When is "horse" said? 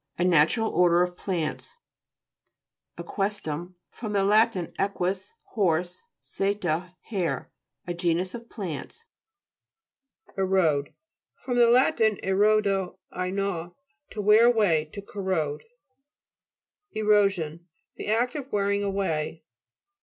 5.51-6.01